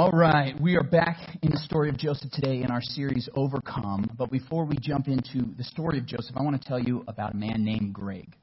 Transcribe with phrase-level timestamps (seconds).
[0.00, 4.10] All right, we are back in the story of Joseph today in our series Overcome.
[4.16, 7.34] But before we jump into the story of Joseph, I want to tell you about
[7.34, 8.34] a man named Greg.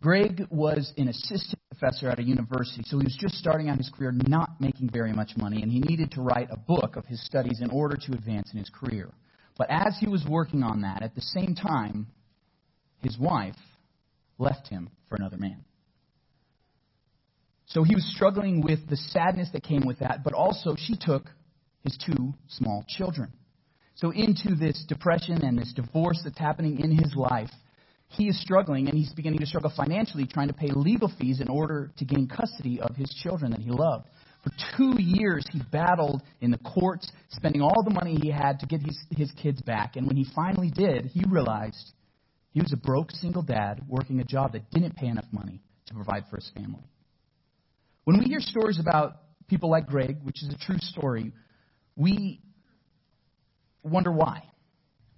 [0.00, 3.90] Greg was an assistant professor at a university, so he was just starting out his
[3.90, 7.22] career, not making very much money, and he needed to write a book of his
[7.26, 9.10] studies in order to advance in his career.
[9.58, 12.06] But as he was working on that, at the same time,
[13.02, 13.60] his wife
[14.38, 15.66] left him for another man.
[17.70, 21.30] So he was struggling with the sadness that came with that, but also she took
[21.84, 23.32] his two small children.
[23.94, 27.50] So into this depression and this divorce that's happening in his life,
[28.08, 31.48] he is struggling and he's beginning to struggle financially trying to pay legal fees in
[31.48, 34.06] order to gain custody of his children that he loved.
[34.42, 38.66] For two years, he battled in the courts, spending all the money he had to
[38.66, 39.94] get his, his kids back.
[39.94, 41.92] And when he finally did, he realized
[42.52, 45.94] he was a broke single dad working a job that didn't pay enough money to
[45.94, 46.82] provide for his family.
[48.10, 51.30] When we hear stories about people like Greg, which is a true story,
[51.94, 52.40] we
[53.84, 54.42] wonder why.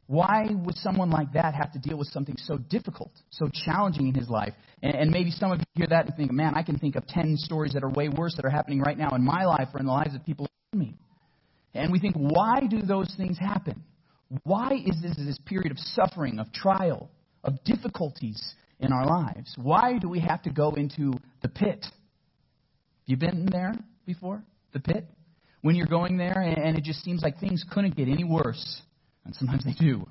[0.08, 4.14] Why would someone like that have to deal with something so difficult, so challenging in
[4.14, 4.52] his life?
[4.82, 7.06] And, and, maybe some of you hear that and think, man, I can think of
[7.06, 9.80] 10 stories that are way worse that are happening right now in my life or
[9.80, 10.94] in the lives of people around me.
[11.72, 13.82] And we think, why do those things happen?
[14.44, 17.08] Why is this this period of suffering, of trial,
[17.42, 19.54] of difficulties in our lives?
[19.56, 21.86] Why do we have to go into the pit?
[23.06, 23.74] You been there
[24.06, 24.42] before?
[24.72, 25.06] The pit?
[25.60, 28.82] When you're going there and it just seems like things couldn't get any worse.
[29.24, 30.06] And sometimes they do.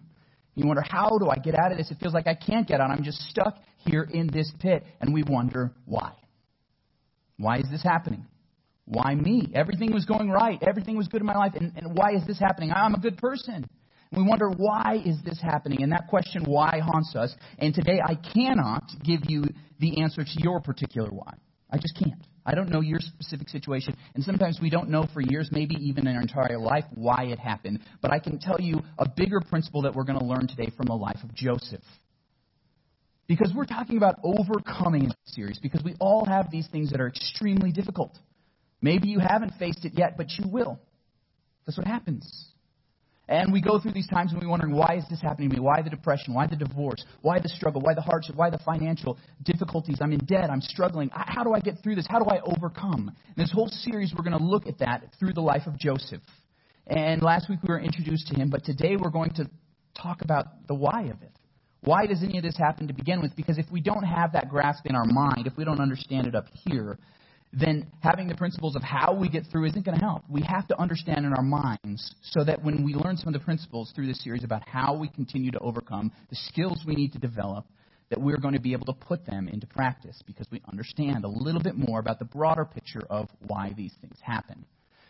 [0.56, 1.92] You wonder, how do I get out of this?
[1.92, 2.92] It feels like I can't get out.
[2.92, 4.86] I'm just stuck here in this pit.
[5.00, 6.14] And we wonder why.
[7.38, 8.26] Why is this happening?
[8.86, 9.52] Why me?
[9.56, 10.62] Everything was going right.
[10.66, 11.54] Everything was good in my life.
[11.56, 12.72] And, and why is this happening?
[12.72, 13.66] I'm a good person.
[14.12, 15.84] And we wonder, why is this happening?
[15.84, 17.34] And that question, why, haunts us.
[17.58, 19.46] And today I cannot give you
[19.80, 21.34] the answer to your particular why.
[21.70, 22.22] I just can't.
[22.46, 26.08] I don't know your specific situation, and sometimes we don't know for years, maybe even
[26.08, 27.80] in our entire life, why it happened.
[28.02, 30.88] But I can tell you a bigger principle that we're going to learn today from
[30.88, 31.84] the life of Joseph.
[33.28, 37.00] Because we're talking about overcoming in this series, because we all have these things that
[37.00, 38.18] are extremely difficult.
[38.82, 40.80] Maybe you haven't faced it yet, but you will.
[41.66, 42.51] That's what happens.
[43.32, 45.62] And we go through these times and we're wondering, why is this happening to me?
[45.62, 46.34] Why the depression?
[46.34, 47.02] Why the divorce?
[47.22, 47.80] Why the struggle?
[47.80, 48.36] Why the hardship?
[48.36, 50.00] Why the financial difficulties?
[50.02, 50.50] I'm in debt.
[50.50, 51.10] I'm struggling.
[51.14, 52.06] How do I get through this?
[52.10, 53.10] How do I overcome?
[53.10, 56.22] In this whole series, we're going to look at that through the life of Joseph.
[56.88, 59.50] And last week we were introduced to him, but today we're going to
[59.96, 61.32] talk about the why of it.
[61.86, 63.34] Why does any of this happen to begin with?
[63.38, 66.36] Because if we don't have that grasp in our mind, if we don't understand it
[66.36, 67.00] up here,
[67.54, 70.24] then having the principles of how we get through isn't going to help.
[70.30, 73.44] We have to understand in our minds so that when we learn some of the
[73.44, 77.20] principles through this series about how we continue to overcome, the skills we need to
[77.20, 77.66] develop,
[78.10, 81.28] that we're going to be able to put them into practice because we understand a
[81.28, 84.66] little bit more about the broader picture of why these things happen.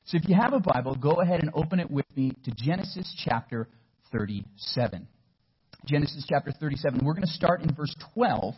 [0.05, 3.11] So if you have a Bible, go ahead and open it with me to Genesis
[3.23, 3.67] chapter
[4.11, 5.07] 37.
[5.85, 7.01] Genesis chapter 37.
[7.03, 8.55] We're going to start in verse 12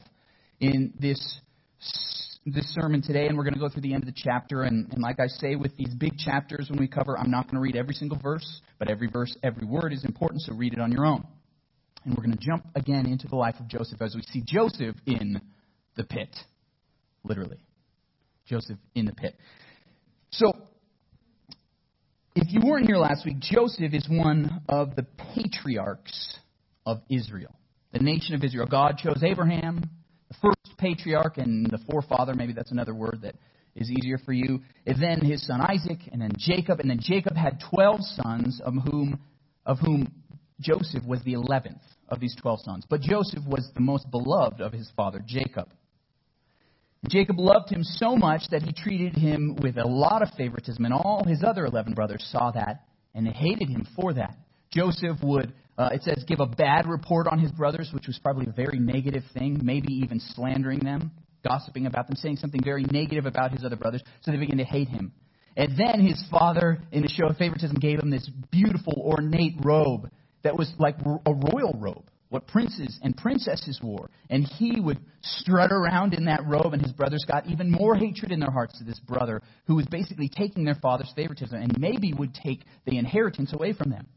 [0.60, 1.40] in this
[2.46, 4.64] this sermon today, and we're going to go through the end of the chapter.
[4.64, 7.56] And, and like I say, with these big chapters, when we cover, I'm not going
[7.56, 10.80] to read every single verse, but every verse, every word is important, so read it
[10.80, 11.26] on your own.
[12.04, 14.96] And we're going to jump again into the life of Joseph as we see Joseph
[15.06, 15.42] in
[15.96, 16.36] the pit,
[17.24, 17.64] literally.
[18.46, 19.38] Joseph in the pit.
[20.32, 20.52] So,
[22.36, 26.38] if you weren't here last week, Joseph is one of the patriarchs
[26.86, 27.56] of Israel,
[27.94, 28.68] the nation of Israel.
[28.70, 29.90] God chose Abraham,
[30.42, 33.36] first patriarch and the forefather, maybe that's another word that
[33.76, 34.62] is easier for you.
[34.86, 38.74] And then his son Isaac, and then Jacob, and then Jacob had twelve sons, of
[38.90, 39.20] whom
[39.66, 40.08] of whom
[40.60, 42.86] Joseph was the eleventh of these twelve sons.
[42.90, 45.70] But Joseph was the most beloved of his father Jacob.
[47.10, 50.94] Jacob loved him so much that he treated him with a lot of favoritism, and
[50.94, 54.38] all his other eleven brothers saw that, and hated him for that.
[54.74, 58.46] Joseph would uh, it says, give a bad report on his brothers, which was probably
[58.48, 61.12] a very negative thing, maybe even slandering them,
[61.44, 64.64] gossiping about them, saying something very negative about his other brothers, so they begin to
[64.64, 65.12] hate him.
[65.58, 70.10] And then his father, in a show of favoritism, gave him this beautiful, ornate robe
[70.44, 74.10] that was like a royal robe, what princes and princesses wore.
[74.30, 78.32] And he would strut around in that robe, and his brothers got even more hatred
[78.32, 82.14] in their hearts to this brother who was basically taking their father's favoritism and maybe
[82.14, 84.08] would take the inheritance away from them.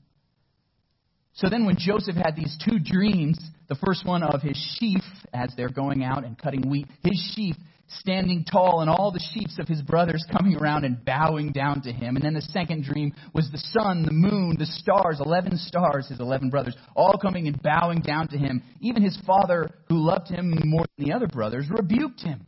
[1.37, 3.38] So then, when Joseph had these two dreams,
[3.69, 5.03] the first one of his sheaf
[5.35, 7.55] as they're going out and cutting wheat, his sheaf
[7.88, 11.93] standing tall, and all the sheaves of his brothers coming around and bowing down to
[11.93, 12.17] him.
[12.17, 16.21] And then the second dream was the sun, the moon, the stars, 11 stars, his
[16.21, 18.62] 11 brothers, all coming and bowing down to him.
[18.81, 22.47] Even his father, who loved him more than the other brothers, rebuked him,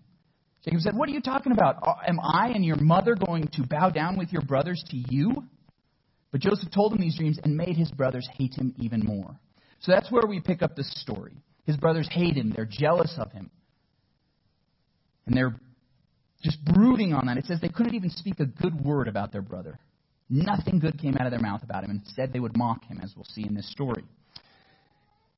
[0.64, 1.76] Jacob said, What are you talking about?
[1.82, 5.44] Uh, am I and your mother going to bow down with your brothers to you?
[6.30, 9.38] But Joseph told him these dreams and made his brothers hate him even more.
[9.80, 11.42] So that's where we pick up the story.
[11.64, 13.50] His brothers hate him, they're jealous of him.
[15.26, 15.54] And they're
[16.42, 17.36] just brooding on that.
[17.36, 19.78] It says they couldn't even speak a good word about their brother.
[20.30, 21.90] Nothing good came out of their mouth about him.
[21.90, 24.04] Instead, they would mock him, as we'll see in this story.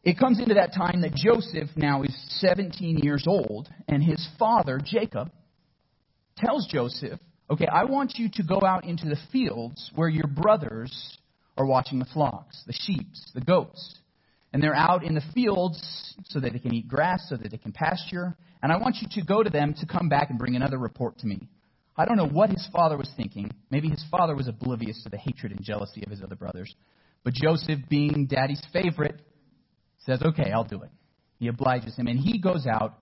[0.03, 4.81] It comes into that time that Joseph now is 17 years old, and his father,
[4.83, 5.31] Jacob,
[6.37, 7.21] tells Joseph,
[7.51, 11.19] Okay, I want you to go out into the fields where your brothers
[11.59, 13.97] are watching the flocks, the sheep, the goats.
[14.53, 17.59] And they're out in the fields so that they can eat grass, so that they
[17.59, 18.37] can pasture.
[18.63, 21.19] And I want you to go to them to come back and bring another report
[21.19, 21.49] to me.
[21.97, 23.51] I don't know what his father was thinking.
[23.71, 26.75] Maybe his father was oblivious to the hatred and jealousy of his other brothers.
[27.25, 29.21] But Joseph, being daddy's favorite,
[30.07, 30.91] says, Okay, I'll do it.
[31.39, 32.95] He obliges him, and he goes out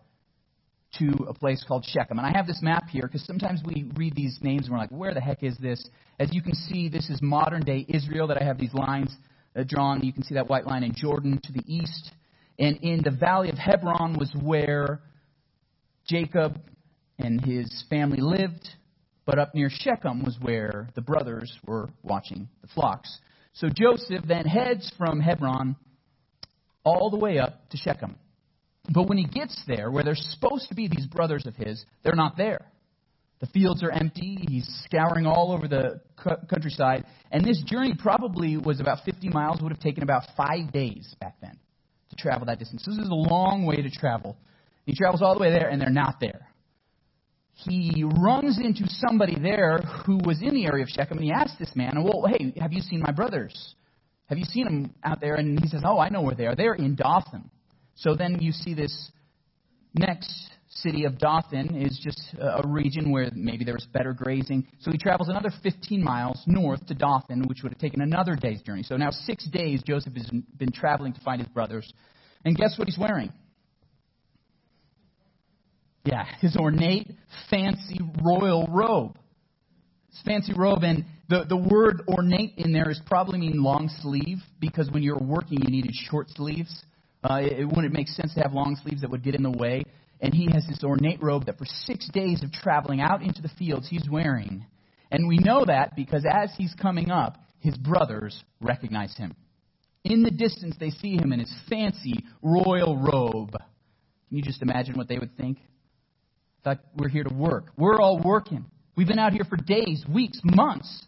[0.99, 2.19] to a place called Shechem.
[2.19, 4.91] And I have this map here because sometimes we read these names and we're like,
[4.91, 5.87] where the heck is this?
[6.19, 9.15] As you can see, this is modern day Israel that I have these lines
[9.55, 10.03] uh, drawn.
[10.03, 12.13] You can see that white line in Jordan to the east.
[12.59, 15.01] And in the valley of Hebron was where
[16.07, 16.59] Jacob
[17.19, 18.67] and his family lived.
[19.27, 23.19] But up near Shechem was where the brothers were watching the flocks.
[23.53, 25.77] So Joseph then heads from Hebron
[26.83, 28.17] all the way up to Shechem.
[28.93, 32.15] But when he gets there, where there's supposed to be these brothers of his, they're
[32.15, 32.65] not there.
[33.41, 34.45] The fields are empty.
[34.49, 36.01] He's scouring all over the
[36.51, 37.05] countryside.
[37.31, 41.37] And this journey probably was about 50 miles, would have taken about five days back
[41.41, 41.59] then
[42.11, 42.83] to travel that distance.
[42.85, 44.37] So this is a long way to travel.
[44.87, 46.49] He travels all the way there, and they're not there
[47.65, 51.59] he runs into somebody there who was in the area of Shechem, and he asks
[51.59, 53.75] this man, Well, hey, have you seen my brothers?
[54.27, 55.35] Have you seen them out there?
[55.35, 56.55] And he says, Oh, I know where they are.
[56.55, 57.51] They're in Dothan.
[57.99, 59.11] So then you see this
[59.95, 60.33] next
[60.71, 64.67] city of Dothan is just a region where maybe there was better grazing.
[64.81, 68.63] So he travels another 15 miles north to Dothan, which would have taken another day's
[68.63, 68.85] journey.
[68.85, 71.93] So now six days Joseph has been traveling to find his brothers.
[72.45, 73.33] And guess what he's wearing?
[76.05, 77.11] Yeah, his ornate,
[77.51, 79.19] fancy royal robe.
[80.11, 84.39] His fancy robe, and the, the word ornate in there is probably mean long sleeve
[84.61, 86.85] because when you're working, you needed short sleeves.
[87.23, 89.51] Uh, it, it wouldn't make sense to have long sleeves that would get in the
[89.51, 89.85] way.
[90.21, 93.51] And he has this ornate robe that for six days of traveling out into the
[93.59, 94.67] fields he's wearing.
[95.11, 99.35] And we know that because as he's coming up, his brothers recognize him.
[100.05, 103.53] In the distance, they see him in his fancy royal robe.
[103.53, 105.59] Can you just imagine what they would think?
[106.65, 107.73] thought we're here to work.
[107.77, 108.65] We're all working.
[108.97, 111.05] We've been out here for days, weeks, months.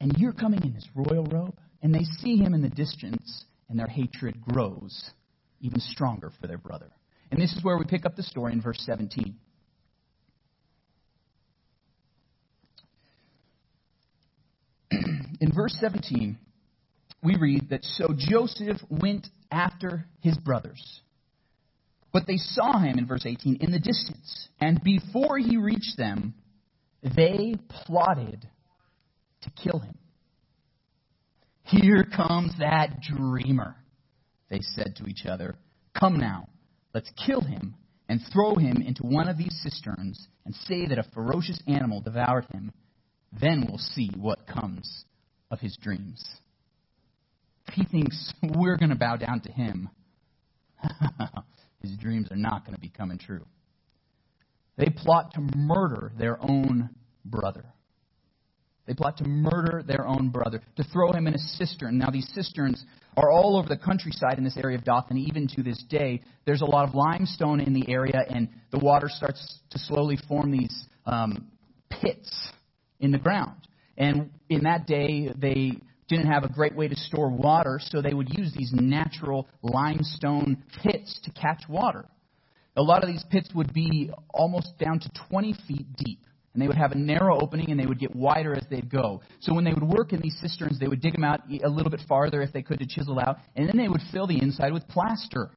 [0.00, 3.80] And you're coming in this royal robe, and they see him in the distance, and
[3.80, 5.10] their hatred grows
[5.60, 6.92] even stronger for their brother.
[7.30, 9.34] And this is where we pick up the story in verse 17.
[15.40, 16.38] in verse 17,
[17.22, 21.00] we read that so Joseph went after his brothers
[22.12, 24.48] but they saw him, in verse 18, in the distance.
[24.60, 26.34] And before he reached them,
[27.02, 28.46] they plotted
[29.42, 29.96] to kill him.
[31.72, 33.76] Here comes that dreamer,
[34.50, 35.54] they said to each other.
[35.98, 36.48] Come now,
[36.92, 37.76] let's kill him
[38.10, 42.44] and throw him into one of these cisterns and say that a ferocious animal devoured
[42.52, 42.72] him.
[43.40, 45.06] Then we'll see what comes
[45.50, 46.22] of his dreams.
[47.68, 49.88] If He thinks we're going to bow down to him.
[51.80, 53.46] his dreams are not going to be coming true.
[54.76, 56.90] They plot to murder their own
[57.24, 57.64] brother.
[58.86, 61.98] They plot to murder their own brother, to throw him in a cistern.
[61.98, 62.84] Now, these cisterns
[63.16, 66.20] are all over the countryside in this area of Dothan, even to this day.
[66.44, 70.50] There's a lot of limestone in the area, and the water starts to slowly form
[70.50, 71.48] these um,
[71.90, 72.30] pits
[72.98, 73.56] in the ground.
[73.96, 75.72] And in that day, they
[76.08, 80.64] didn't have a great way to store water, so they would use these natural limestone
[80.82, 82.06] pits to catch water.
[82.76, 86.20] A lot of these pits would be almost down to 20 feet deep.
[86.52, 89.22] And they would have a narrow opening and they would get wider as they'd go.
[89.40, 91.90] So when they would work in these cisterns, they would dig them out a little
[91.90, 93.38] bit farther if they could to chisel out.
[93.56, 95.50] And then they would fill the inside with plaster.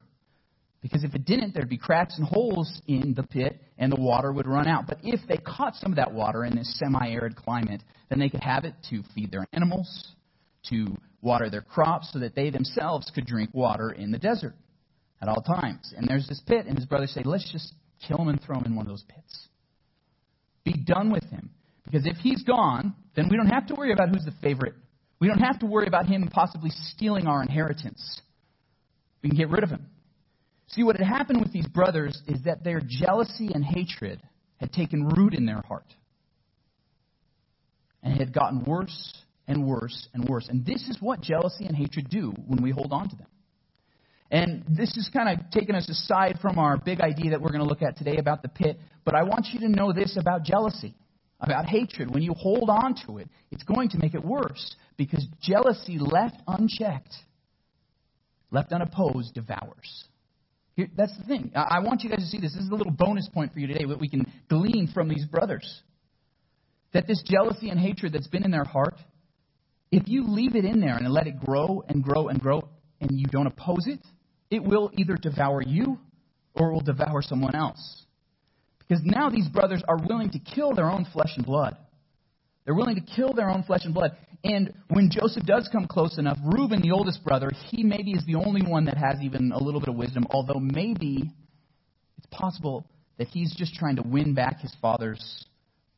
[0.80, 4.32] Because if it didn't, there'd be cracks and holes in the pit and the water
[4.32, 4.86] would run out.
[4.86, 8.28] But if they caught some of that water in this semi arid climate, then they
[8.28, 10.14] could have it to feed their animals,
[10.70, 14.54] to water their crops so that they themselves could drink water in the desert
[15.20, 15.92] at all times.
[15.96, 17.74] And there's this pit, and his brothers say, let's just
[18.06, 19.48] kill him and throw him in one of those pits.
[20.66, 21.50] Be done with him.
[21.84, 24.74] Because if he's gone, then we don't have to worry about who's the favorite.
[25.20, 28.20] We don't have to worry about him possibly stealing our inheritance.
[29.22, 29.86] We can get rid of him.
[30.66, 34.20] See, what had happened with these brothers is that their jealousy and hatred
[34.56, 35.94] had taken root in their heart.
[38.02, 39.14] And it had gotten worse
[39.46, 40.48] and worse and worse.
[40.48, 43.28] And this is what jealousy and hatred do when we hold on to them.
[44.30, 47.60] And this is kind of taking us aside from our big idea that we're going
[47.60, 48.78] to look at today about the pit.
[49.04, 50.94] But I want you to know this about jealousy,
[51.40, 52.12] about hatred.
[52.12, 56.36] When you hold on to it, it's going to make it worse because jealousy left
[56.48, 57.14] unchecked,
[58.50, 60.04] left unopposed, devours.
[60.74, 61.52] Here, that's the thing.
[61.54, 62.52] I, I want you guys to see this.
[62.52, 65.24] This is a little bonus point for you today, what we can glean from these
[65.24, 65.82] brothers.
[66.92, 68.96] That this jealousy and hatred that's been in their heart,
[69.92, 72.68] if you leave it in there and let it grow and grow and grow,
[73.00, 74.00] and you don't oppose it,
[74.50, 75.98] it will either devour you
[76.54, 78.04] or it will devour someone else.
[78.78, 81.76] Because now these brothers are willing to kill their own flesh and blood.
[82.64, 84.16] They're willing to kill their own flesh and blood.
[84.44, 88.36] And when Joseph does come close enough, Reuben, the oldest brother, he maybe is the
[88.36, 91.30] only one that has even a little bit of wisdom, although maybe
[92.18, 92.86] it's possible
[93.18, 95.44] that he's just trying to win back his father's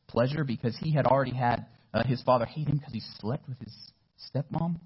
[0.07, 3.59] pleasure because he had already had uh, his father hate him because he slept with
[3.59, 3.75] his
[4.33, 4.79] stepmom.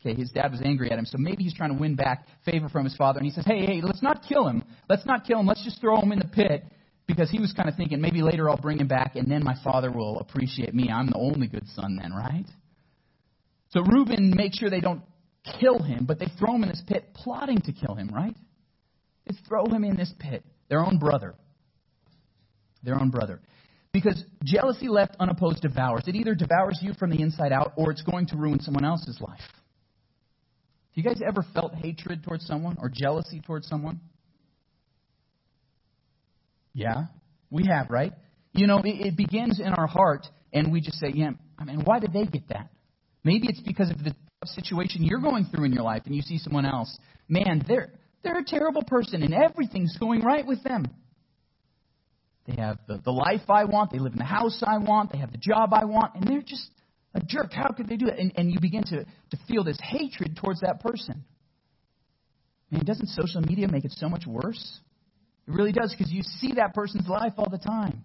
[0.00, 2.68] Okay, his dad was angry at him, so maybe he's trying to win back favor
[2.70, 3.18] from his father.
[3.18, 4.64] And he says, Hey, hey, let's not kill him.
[4.88, 5.46] Let's not kill him.
[5.46, 6.64] Let's just throw him in the pit.
[7.06, 9.56] Because he was kind of thinking, maybe later I'll bring him back, and then my
[9.64, 10.90] father will appreciate me.
[10.90, 12.46] I'm the only good son then, right?
[13.70, 15.02] So Reuben makes sure they don't
[15.58, 18.36] kill him, but they throw him in this pit, plotting to kill him, right?
[19.26, 21.34] They throw him in this pit, their own brother.
[22.84, 23.40] Their own brother.
[23.92, 26.04] Because jealousy left unopposed devours.
[26.06, 29.20] It either devours you from the inside out or it's going to ruin someone else's
[29.20, 29.40] life.
[30.94, 34.00] You guys ever felt hatred towards someone or jealousy towards someone?
[36.72, 37.06] Yeah,
[37.50, 38.12] we have, right?
[38.52, 41.82] You know, it, it begins in our heart, and we just say, yeah, I mean,
[41.84, 42.70] why did they get that?
[43.24, 46.38] Maybe it's because of the situation you're going through in your life, and you see
[46.38, 46.96] someone else.
[47.28, 47.92] Man, they're
[48.22, 50.86] they're a terrible person, and everything's going right with them.
[52.46, 55.18] They have the, the life I want, they live in the house I want, they
[55.18, 56.68] have the job I want, and they're just
[57.14, 57.52] a jerk.
[57.52, 58.18] How could they do that?
[58.18, 61.24] And, and you begin to, to feel this hatred towards that person.
[62.70, 64.80] Man, doesn't social media make it so much worse?
[65.48, 68.02] It really does because you see that person's life all the time.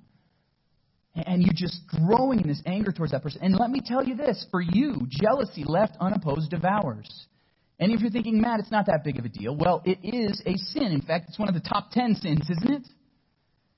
[1.14, 3.42] And you're just growing in this anger towards that person.
[3.44, 7.28] And let me tell you this for you, jealousy left unopposed devours.
[7.80, 10.42] And if you're thinking, Matt, it's not that big of a deal, well, it is
[10.46, 10.92] a sin.
[10.92, 12.88] In fact, it's one of the top 10 sins, isn't it?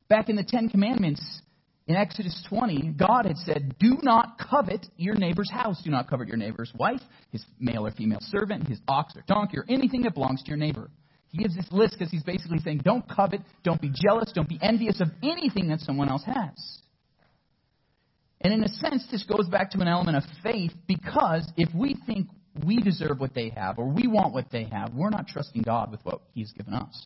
[0.08, 1.42] Back in the Ten Commandments,
[1.88, 5.82] in Exodus 20, God had said, Do not covet your neighbor's house.
[5.84, 7.00] Do not covet your neighbor's wife,
[7.32, 10.58] his male or female servant, his ox or donkey, or anything that belongs to your
[10.58, 10.90] neighbor.
[11.30, 14.60] He gives this list because he's basically saying, Don't covet, don't be jealous, don't be
[14.62, 16.80] envious of anything that someone else has.
[18.42, 21.96] And in a sense, this goes back to an element of faith because if we
[22.06, 22.28] think
[22.66, 25.90] we deserve what they have or we want what they have, we're not trusting God
[25.92, 27.06] with what He's given us.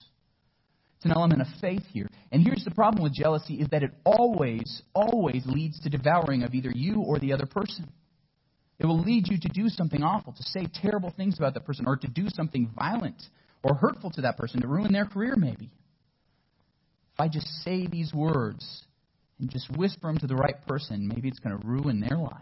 [0.98, 2.08] It's an element of faith here.
[2.32, 6.54] And here's the problem with jealousy is that it always, always leads to devouring of
[6.54, 7.92] either you or the other person.
[8.80, 11.86] It will lead you to do something awful, to say terrible things about that person,
[11.86, 13.22] or to do something violent
[13.64, 15.70] or hurtful to that person, to ruin their career maybe.
[17.14, 18.86] If I just say these words
[19.40, 22.34] and just whisper them to the right person, maybe it's going to ruin their life.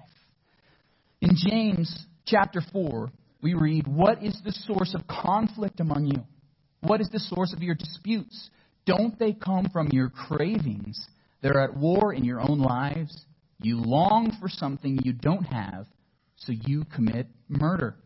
[1.19, 3.09] In James chapter 4,
[3.41, 6.23] we read, What is the source of conflict among you?
[6.81, 8.49] What is the source of your disputes?
[8.89, 11.07] Don't they come from your cravings
[11.43, 13.25] that are at war in your own lives?
[13.61, 15.85] You long for something you don't have,
[16.37, 17.97] so you commit murder.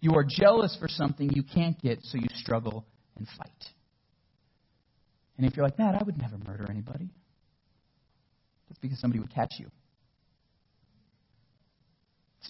[0.00, 2.86] You are jealous for something you can't get, so you struggle
[3.16, 3.64] and fight.
[5.36, 7.10] And if you're like that, I would never murder anybody.
[8.68, 9.66] That's because somebody would catch you.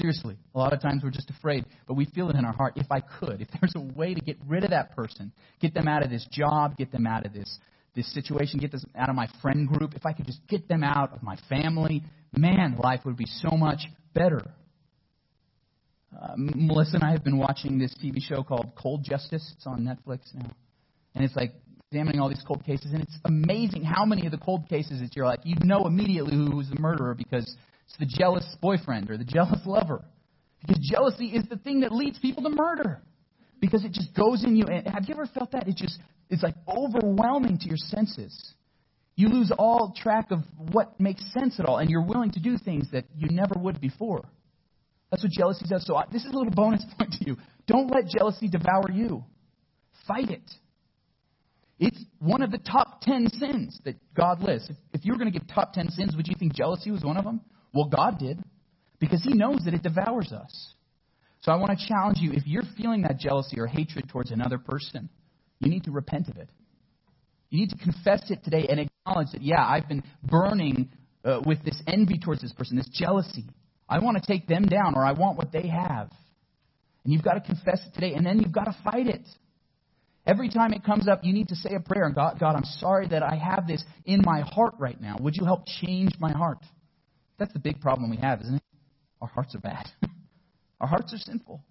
[0.01, 2.75] Seriously, a lot of times we're just afraid, but we feel it in our heart.
[2.77, 5.89] If I could, if there's a way to get rid of that person, get them
[5.89, 7.59] out of this job, get them out of this
[7.97, 10.85] this situation, get them out of my friend group, if I could just get them
[10.85, 12.05] out of my family,
[12.37, 13.81] man, life would be so much
[14.15, 14.43] better.
[16.15, 19.53] Uh, Melissa and I have been watching this TV show called Cold Justice.
[19.57, 20.51] It's on Netflix now,
[21.17, 21.55] and it's like
[21.91, 25.17] examining all these cold cases, and it's amazing how many of the cold cases that
[25.17, 27.57] you're like you know immediately who was the murderer because
[27.89, 30.05] it's the jealous boyfriend or the jealous lover.
[30.61, 33.01] Because jealousy is the thing that leads people to murder.
[33.61, 34.67] Because it just goes in you.
[34.67, 35.67] And have you ever felt that?
[35.67, 38.55] It just it's like overwhelming to your senses.
[39.17, 40.41] You lose all track of
[40.71, 43.81] what makes sense at all, and you're willing to do things that you never would
[43.81, 44.23] before.
[45.11, 45.87] That's what jealousy does.
[45.87, 47.37] So this is a little bonus point to you.
[47.67, 49.25] Don't let jealousy devour you.
[50.07, 50.51] Fight it.
[51.81, 54.69] It's one of the top 10 sins that God lists.
[54.69, 57.03] If, if you were going to give top 10 sins, would you think jealousy was
[57.03, 57.41] one of them?
[57.79, 58.43] Well, God did,
[58.99, 60.75] because He knows that it devours us.
[61.43, 64.59] So I want to challenge you if you're feeling that jealousy or hatred towards another
[64.59, 65.09] person,
[65.61, 66.49] You need to repent of it.
[67.51, 70.91] You need to confess it today and acknowledge that, yeah, I've been burning
[71.25, 73.45] uh, with this envy towards this person, this jealousy.
[73.89, 76.11] I want to take them down, or I want what they have.
[77.05, 79.23] And you've got to confess it today, and then you've got to fight it.
[80.27, 82.11] Every time it comes up, you need to say a prayer.
[82.11, 85.17] God, God, I'm sorry that I have this in my heart right now.
[85.21, 86.59] Would you help change my heart?
[87.39, 88.63] That's the big problem we have, isn't it?
[89.21, 89.87] Our hearts are bad.
[90.81, 91.63] Our hearts are sinful.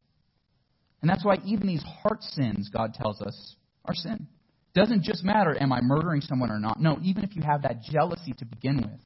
[1.02, 3.56] And that's why even these heart sins, God tells us,
[3.86, 4.28] are sin.
[4.76, 6.82] It doesn't just matter, am I murdering someone or not?
[6.82, 9.00] No, even if you have that jealousy to begin with,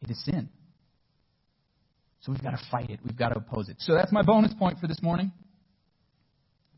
[0.00, 0.48] it is sin.
[2.20, 3.00] So we've got to fight it.
[3.04, 3.76] We've got to oppose it.
[3.80, 5.30] So that's my bonus point for this morning.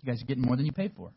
[0.02, 1.10] You guys are getting more than you paid for.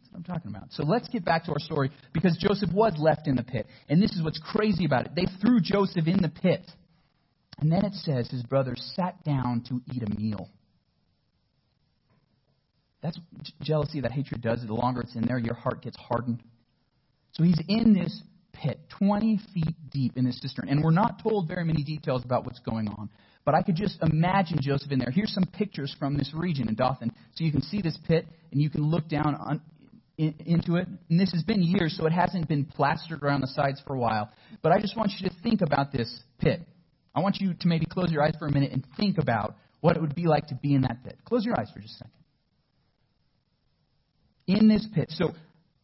[0.00, 0.72] That's what I'm talking about.
[0.72, 3.66] So let's get back to our story because Joseph was left in the pit.
[3.88, 5.12] And this is what's crazy about it.
[5.14, 6.68] They threw Joseph in the pit.
[7.60, 10.48] And then it says his brothers sat down to eat a meal.
[13.02, 13.18] That's
[13.62, 14.64] jealousy, that hatred does.
[14.66, 16.42] The longer it's in there, your heart gets hardened.
[17.32, 20.68] So he's in this pit, 20 feet deep in this cistern.
[20.68, 23.08] And we're not told very many details about what's going on.
[23.44, 25.10] But I could just imagine Joseph in there.
[25.10, 27.10] Here's some pictures from this region in Dothan.
[27.34, 29.62] So you can see this pit, and you can look down on,
[30.18, 30.86] in, into it.
[31.08, 33.98] And this has been years, so it hasn't been plastered around the sides for a
[33.98, 34.30] while.
[34.62, 36.60] But I just want you to think about this pit.
[37.14, 39.96] I want you to maybe close your eyes for a minute and think about what
[39.96, 41.16] it would be like to be in that pit.
[41.24, 42.12] Close your eyes for just a second.
[44.46, 45.10] In this pit.
[45.10, 45.30] So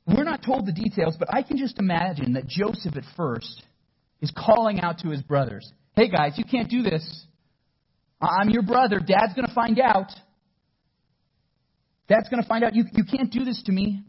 [0.06, 3.62] we're not told the details, but I can just imagine that Joseph at first
[4.20, 7.24] is calling out to his brothers Hey guys, you can't do this.
[8.20, 8.98] I'm your brother.
[8.98, 10.10] Dad's going to find out.
[12.06, 12.74] Dad's going to find out.
[12.74, 14.02] You, you can't do this to me.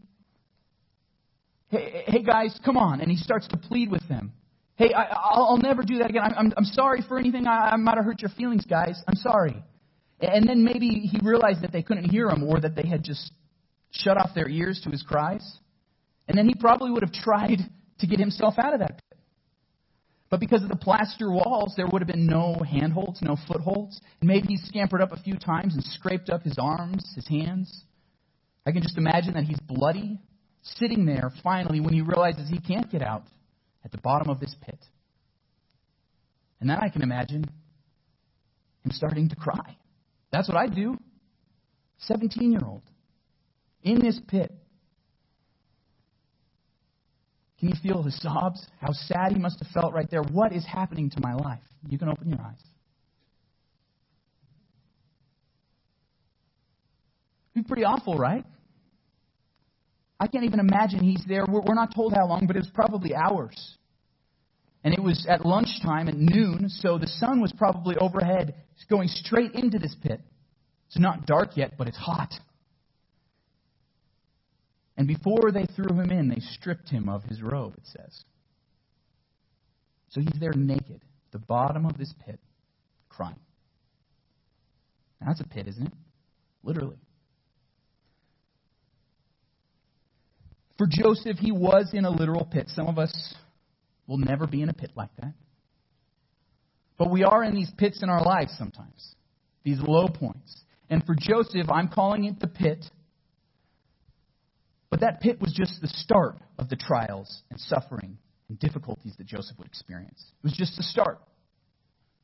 [1.69, 2.99] Hey, hey, guys, come on.
[2.99, 4.33] And he starts to plead with them.
[4.77, 6.21] Hey, I, will I'll never do that again.
[6.23, 7.47] I'm, I'm, I'm sorry for anything.
[7.47, 9.01] I, I might have hurt your feelings, guys.
[9.07, 9.63] I'm sorry.
[10.19, 13.31] And then maybe he realized that they couldn't hear him or that they had just
[13.91, 15.57] shut off their ears to his cries.
[16.27, 17.59] And then he probably would have tried
[17.99, 19.19] to get himself out of that pit.
[20.29, 23.99] But because of the plaster walls, there would have been no handholds, no footholds.
[24.21, 27.85] And maybe he scampered up a few times and scraped up his arms, his hands.
[28.65, 30.19] I can just imagine that he's bloody,
[30.61, 33.23] sitting there finally when he realizes he can't get out
[33.87, 34.77] at the bottom of this pit.
[36.59, 37.45] And then I can imagine
[38.83, 39.77] him starting to cry.
[40.29, 40.97] That's what I do.
[41.99, 42.83] 17 year old
[43.81, 44.51] in this pit.
[47.59, 48.67] Can you feel his sobs?
[48.81, 50.21] How sad he must have felt right there.
[50.21, 51.63] What is happening to my life?
[51.87, 52.59] You can open your eyes.
[57.55, 58.43] It'd be pretty awful, right?
[60.19, 61.45] I can't even imagine he's there.
[61.47, 63.76] We're, not told how long, but it was probably hours.
[64.87, 68.55] And it was at lunchtime at noon, so the sun was probably overhead,
[68.89, 70.21] going straight into this pit.
[70.87, 72.33] It's not dark yet, but it's hot.
[74.95, 78.23] And before they threw him in, they stripped him of his robe, it says.
[80.07, 82.39] So he's there naked, at the bottom of this pit,
[83.09, 83.35] crying.
[85.19, 85.93] Now, that's a pit, isn't it?
[86.63, 86.95] Literally.
[90.77, 92.69] For Joseph, he was in a literal pit.
[92.69, 93.35] Some of us
[94.07, 95.33] will never be in a pit like that.
[96.97, 99.15] But we are in these pits in our lives sometimes,
[99.63, 100.61] these low points.
[100.89, 102.85] And for Joseph, I'm calling it the pit
[104.89, 108.17] but that pit was just the start of the trials and suffering
[108.49, 110.23] and difficulties that Joseph would experience.
[110.41, 111.19] It was just the start.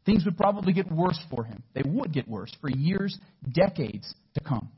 [0.06, 1.64] Things would probably get worse for him.
[1.74, 3.18] They would get worse for years,
[3.52, 4.70] decades to come.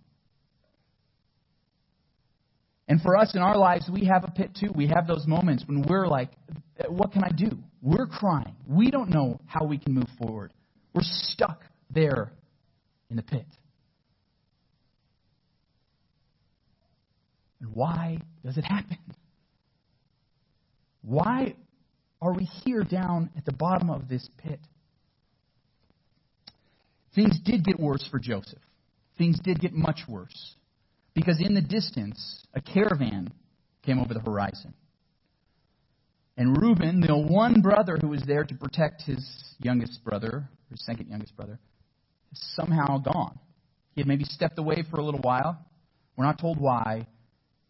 [2.88, 4.71] And for us in our lives, we have a pit too.
[4.76, 6.30] We have those moments when we're like,
[6.88, 7.58] what can I do?
[7.82, 8.56] We're crying.
[8.67, 10.54] We don't know how we can move forward.
[10.93, 12.32] We're stuck there
[13.10, 13.45] in the pit.
[17.60, 18.98] And why does it happen?
[21.02, 21.56] Why
[22.21, 24.60] are we here down at the bottom of this pit?
[27.13, 28.62] Things did get worse for Joseph.
[29.17, 30.55] Things did get much worse.
[31.15, 33.32] Because in the distance, a caravan
[33.84, 34.73] came over the horizon.
[36.38, 39.25] And Reuben, the one brother who was there to protect his
[39.60, 41.58] youngest brother, his second youngest brother,
[42.34, 43.39] is somehow gone.
[43.93, 45.58] He had maybe stepped away for a little while.
[46.17, 47.08] We're not told why.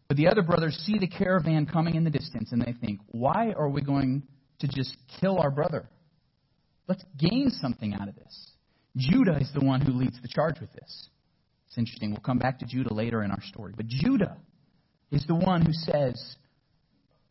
[0.08, 3.52] But the other brothers see the caravan coming in the distance and they think, why
[3.56, 4.24] are we going
[4.58, 5.88] to just kill our brother?
[6.88, 8.50] Let's gain something out of this.
[8.96, 11.08] Judah is the one who leads the charge with this.
[11.66, 12.10] It's interesting.
[12.10, 13.72] We'll come back to Judah later in our story.
[13.76, 14.36] But Judah
[15.10, 16.36] is the one who says,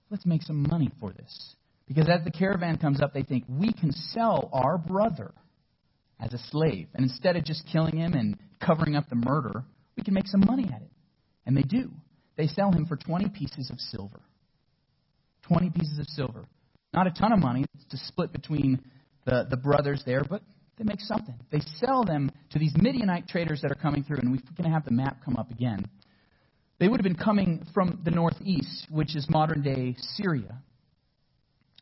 [0.10, 1.56] let's make some money for this.
[1.88, 5.34] Because as the caravan comes up, they think, we can sell our brother
[6.19, 6.88] as a slave.
[6.93, 9.63] And instead of just killing him and covering up the murder,
[9.95, 10.91] we can make some money at it.
[11.45, 11.91] And they do.
[12.38, 14.19] they sell him for 20 pieces of silver.
[15.43, 16.45] 20 pieces of silver.
[16.93, 18.84] Not a ton of money to split between
[19.26, 20.41] the, the brothers there, but
[20.77, 21.35] they make something.
[21.51, 24.73] They sell them to these Midianite traders that are coming through, and we're going to
[24.73, 25.85] have the map come up again.
[26.79, 30.61] They would have been coming from the northeast, which is modern day Syria.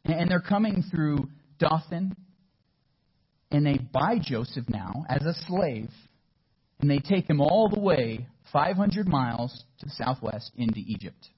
[0.06, 1.30] And they're coming through
[1.60, 2.16] Dothan,
[3.52, 5.90] and they buy Joseph now as a slave,
[6.80, 11.30] and they take him all the way 500 miles to the southwest into Egypt.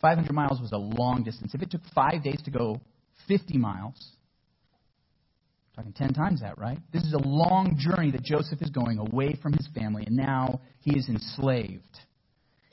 [0.00, 1.54] 500 miles was a long distance.
[1.54, 2.80] If it took five days to go
[3.28, 3.94] 50 miles,
[5.74, 6.78] talking 10 times that, right?
[6.92, 10.60] This is a long journey that Joseph is going away from his family, and now
[10.80, 11.82] he is enslaved.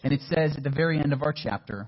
[0.03, 1.87] And it says at the very end of our chapter,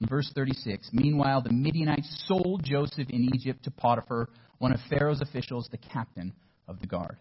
[0.00, 4.28] in verse 36, meanwhile, the Midianites sold Joseph in Egypt to Potiphar,
[4.58, 6.32] one of Pharaoh's officials, the captain
[6.68, 7.16] of the guard.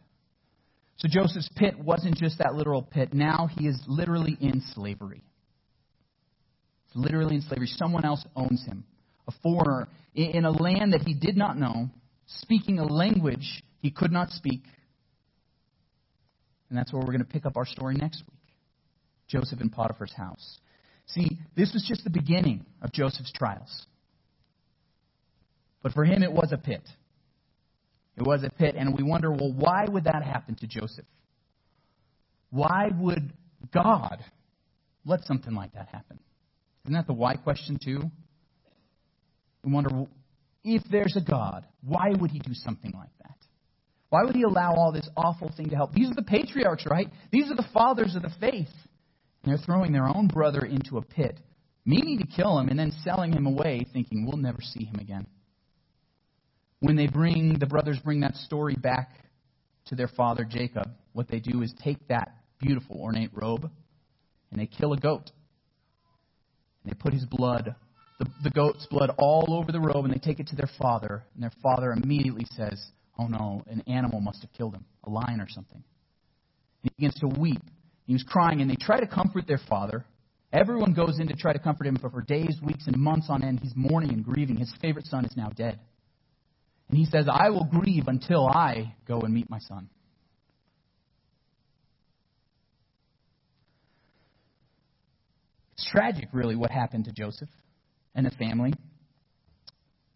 [0.97, 3.13] So Joseph's pit wasn't just that literal pit.
[3.13, 5.23] Now he is literally in slavery.
[6.93, 7.67] Literally in slavery.
[7.67, 8.83] Someone else owns him,
[9.27, 11.89] a foreigner, in a land that he did not know,
[12.25, 14.63] speaking a language he could not speak.
[16.69, 18.39] And that's where we're going to pick up our story next week
[19.27, 20.59] Joseph in Potiphar's house.
[21.07, 23.85] See, this was just the beginning of Joseph's trials.
[25.81, 26.87] But for him, it was a pit.
[28.15, 31.05] It was a pit, and we wonder, well, why would that happen to Joseph?
[32.51, 33.33] Why would
[33.73, 34.23] God
[35.05, 36.19] let something like that happen?
[36.85, 38.03] Isn't that the why question, too?
[39.63, 40.05] We wonder,
[40.63, 43.37] if there's a God, why would he do something like that?
[44.09, 45.93] Why would he allow all this awful thing to help?
[45.93, 47.09] These are the patriarchs, right?
[47.31, 48.69] These are the fathers of the faith.
[49.43, 51.39] And they're throwing their own brother into a pit,
[51.85, 55.25] meaning to kill him, and then selling him away, thinking we'll never see him again.
[56.79, 59.11] When they bring, the brothers bring that story back
[59.85, 63.69] to their father Jacob, what they do is take that beautiful ornate robe
[64.51, 65.31] and they kill a goat.
[66.83, 67.75] And they put his blood,
[68.23, 71.23] the, the goat's blood, all over the robe, and they take it to their father.
[71.33, 72.83] And their father immediately says,
[73.19, 75.77] Oh no, an animal must have killed him, a lion or something.
[75.77, 75.83] And
[76.83, 77.61] he begins to weep
[78.05, 80.05] he was crying, and they try to comfort their father.
[80.51, 83.43] Everyone goes in to try to comfort him, but for days, weeks, and months on
[83.43, 84.57] end, he's mourning and grieving.
[84.57, 85.79] His favorite son is now dead.
[86.89, 89.89] And he says, I will grieve until I go and meet my son.
[95.73, 97.49] It's tragic, really, what happened to Joseph
[98.15, 98.73] and a family.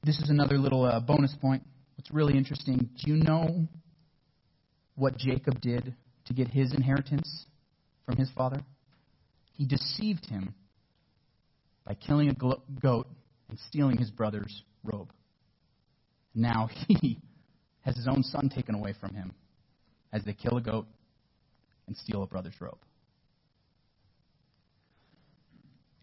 [0.03, 1.63] This is another little uh, bonus point.
[1.95, 3.67] What's really interesting do you know
[4.95, 7.45] what Jacob did to get his inheritance?
[8.07, 8.63] from his father?
[9.53, 10.55] He deceived him
[11.85, 13.07] by killing a goat
[13.49, 15.11] and stealing his brother's robe.
[16.33, 17.19] Now he
[17.81, 19.33] has his own son taken away from him
[20.11, 20.87] as they kill a goat
[21.85, 22.79] and steal a brother's robe.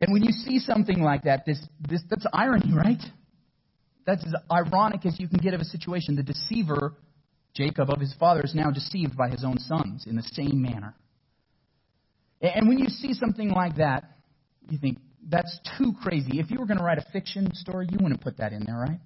[0.05, 3.01] And when you see something like that, this, this, that's irony, right?
[4.07, 6.15] That's as ironic as you can get of a situation.
[6.15, 6.93] The deceiver,
[7.55, 10.95] Jacob, of his father, is now deceived by his own sons in the same manner.
[12.43, 14.19] And when you see something like that,
[14.69, 16.39] you think, that's too crazy.
[16.39, 18.77] If you were going to write a fiction story, you wouldn't put that in there,
[18.77, 19.01] right?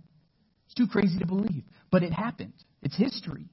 [0.66, 1.62] It's too crazy to believe.
[1.92, 2.54] But it happened.
[2.82, 3.44] It's history.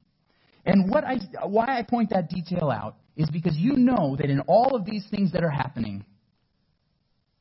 [0.65, 4.39] And what I, why I point that detail out is because you know that in
[4.47, 6.03] all of these things that are happening,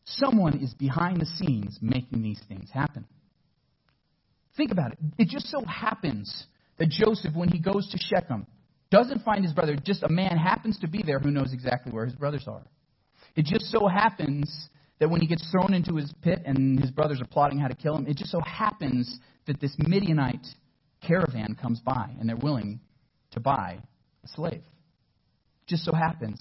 [0.04, 3.06] someone is behind the scenes making these things happen.
[4.56, 4.98] Think about it.
[5.18, 6.46] It just so happens
[6.78, 8.46] that Joseph, when he goes to Shechem,
[8.90, 12.04] doesn't find his brother, just a man happens to be there who knows exactly where
[12.04, 12.62] his brothers are.
[13.34, 14.68] It just so happens
[15.00, 17.74] that when he gets thrown into his pit and his brothers are plotting how to
[17.74, 20.46] kill him, it just so happens that this Midianite
[21.04, 22.80] caravan comes by and they're willing
[23.32, 23.78] to buy
[24.22, 24.62] a slave.
[25.66, 26.38] Just so happens.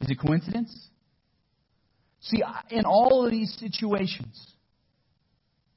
[0.00, 0.89] Is it coincidence?
[2.20, 4.54] See, in all of these situations,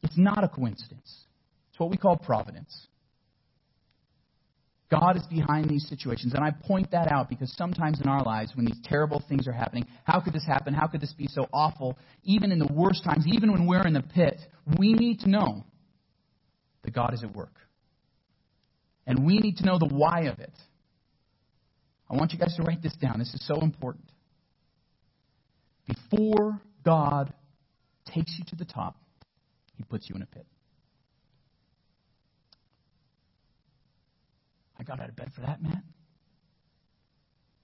[0.01, 1.25] it's not a coincidence.
[1.69, 2.87] It's what we call providence.
[4.91, 6.33] God is behind these situations.
[6.35, 9.53] And I point that out because sometimes in our lives, when these terrible things are
[9.53, 10.73] happening, how could this happen?
[10.73, 11.97] How could this be so awful?
[12.23, 14.39] Even in the worst times, even when we're in the pit,
[14.77, 15.63] we need to know
[16.83, 17.55] that God is at work.
[19.07, 20.53] And we need to know the why of it.
[22.09, 23.17] I want you guys to write this down.
[23.17, 24.05] This is so important.
[25.85, 27.33] Before God
[28.05, 28.97] takes you to the top,
[29.75, 30.45] he puts you in a pit.
[34.79, 35.83] I got out of bed for that, man.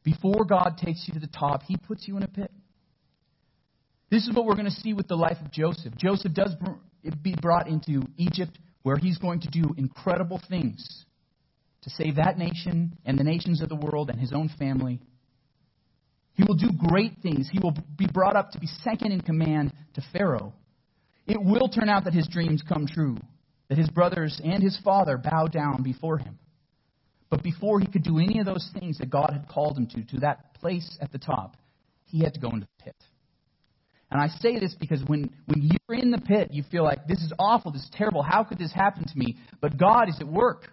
[0.04, 2.52] Before God takes you to the top, he puts you in a pit.
[4.10, 5.96] This is what we're going to see with the life of Joseph.
[5.98, 6.56] Joseph does
[7.22, 11.06] be brought into Egypt where he's going to do incredible things
[11.82, 15.00] to save that nation and the nations of the world and his own family.
[16.40, 17.50] He will do great things.
[17.52, 20.54] He will be brought up to be second in command to Pharaoh.
[21.28, 23.18] It will turn out that his dreams come true,
[23.68, 26.40] that his brothers and his father bow down before him.
[27.30, 30.06] But before he could do any of those things that God had called him to,
[30.14, 31.58] to that place at the top,
[32.06, 32.96] he had to go into the pit.
[34.10, 37.20] And I say this because when, when you're in the pit, you feel like, this
[37.20, 39.36] is awful, this is terrible, how could this happen to me?
[39.60, 40.72] But God is at work.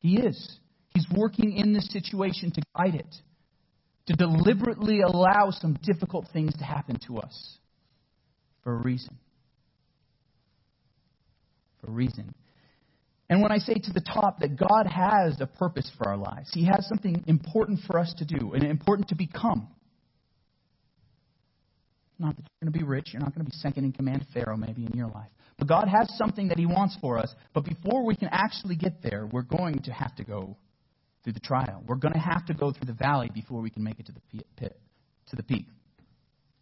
[0.00, 0.58] He is.
[0.90, 3.14] He's working in this situation to guide it,
[4.06, 7.58] to deliberately allow some difficult things to happen to us
[8.62, 9.16] for a reason.
[11.80, 12.34] For a reason.
[13.30, 16.50] And when I say to the top that God has a purpose for our lives,
[16.52, 19.68] He has something important for us to do and important to become.
[22.18, 24.26] Not that you're going to be rich, you're not going to be second in command
[24.32, 25.30] Pharaoh maybe in your life.
[25.58, 27.34] But God has something that He wants for us.
[27.54, 30.56] But before we can actually get there, we're going to have to go
[31.24, 31.82] through the trial.
[31.86, 34.12] We're going to have to go through the valley before we can make it to
[34.12, 34.20] the
[34.56, 34.78] pit,
[35.30, 35.66] to the peak.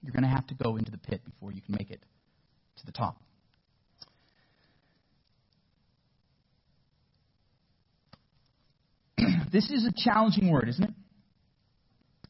[0.03, 2.01] You're going to have to go into the pit before you can make it
[2.79, 3.21] to the top.
[9.53, 10.95] this is a challenging word, isn't it?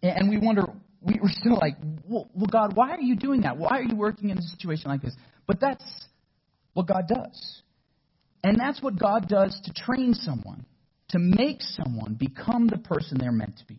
[0.03, 0.65] And we wonder,
[1.01, 1.77] we're still like,
[2.09, 3.57] well, God, why are you doing that?
[3.57, 5.15] Why are you working in a situation like this?
[5.47, 5.85] But that's
[6.75, 7.63] what God does.
[8.43, 10.67] And that's what God does to train someone,
[11.13, 13.79] to make someone become the person they're meant to be.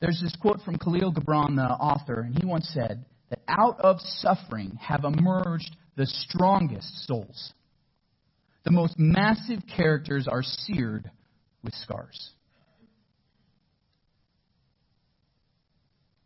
[0.00, 4.00] There's this quote from Kahlil Gibran, the author, and he once said that out of
[4.00, 7.52] suffering have emerged the strongest souls.
[8.64, 11.10] The most massive characters are seared
[11.62, 12.30] with scars.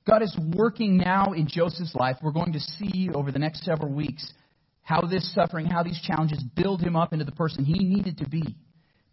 [0.07, 2.17] God is working now in Joseph's life.
[2.23, 4.33] We're going to see over the next several weeks
[4.83, 8.29] how this suffering, how these challenges build him up into the person he needed to
[8.29, 8.57] be.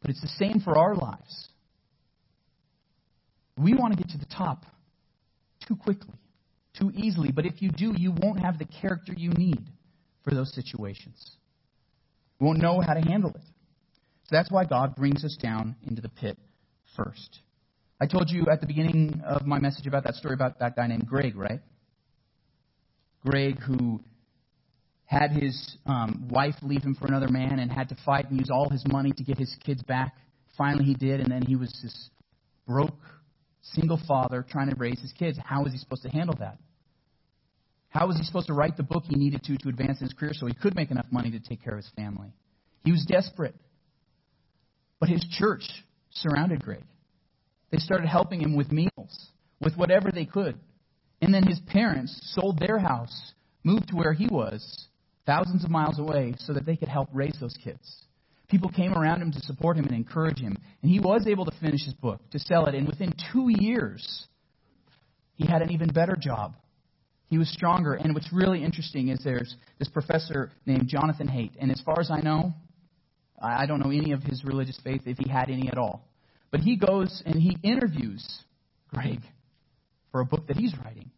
[0.04, 1.48] But it's the same for our lives.
[3.58, 4.66] We want to get to the top
[5.66, 6.14] too quickly,
[6.78, 7.32] too easily.
[7.32, 9.66] But if you do, you won't have the character you need
[10.24, 11.32] for those situations.
[12.40, 13.42] You won't know how to handle it.
[14.26, 16.38] So that's why God brings us down into the pit
[16.98, 17.40] first.
[18.02, 20.88] I told you at the beginning of my message about that story about that guy
[20.88, 21.62] named Greg, right?
[23.26, 24.02] Greg, who
[25.14, 28.50] had his um, wife leave him for another man and had to fight and use
[28.52, 30.16] all his money to get his kids back.
[30.58, 32.10] Finally, he did, and then he was this
[32.68, 33.00] broke,
[33.62, 35.38] single father trying to raise his kids.
[35.44, 36.58] How was he supposed to handle that?
[37.90, 40.14] How was he supposed to write the book he needed to to advance in his
[40.14, 42.34] career so he could make enough money to take care of his family?
[42.84, 43.56] He was desperate.
[45.00, 45.64] But his church
[46.10, 46.84] surrounded Greg.
[47.72, 50.58] They started helping him with meals, with whatever they could.
[51.22, 54.88] And then his parents sold their house, moved to where he was,
[55.26, 58.04] thousands of miles away, so that they could help raise those kids.
[58.50, 60.56] People came around him to support him and encourage him.
[60.82, 62.76] And he was able to finish his book, to sell it.
[62.76, 64.28] And within two years,
[65.36, 66.56] he had an even better job.
[67.30, 67.96] He was stronger.
[67.96, 71.54] And what's really interesting is there's this professor named Jonathan Haidt.
[71.60, 72.54] And as far as I know,
[73.42, 76.08] I don't know any of his religious faith, if he had any at all.
[76.52, 78.24] But he goes and he interviews
[78.94, 79.20] Greg
[80.12, 81.10] for a book that he's writing.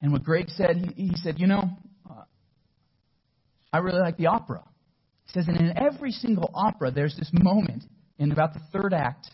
[0.00, 1.64] And what Greg said, he, he said, You know,
[3.72, 4.62] I really like the opera.
[5.26, 7.84] He says, and in every single opera, there's this moment
[8.18, 9.28] in about the third act